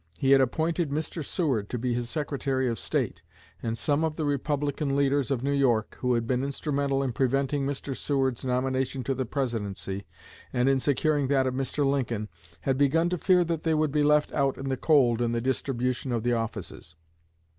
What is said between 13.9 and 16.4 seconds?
be left out in the cold in the distribution of the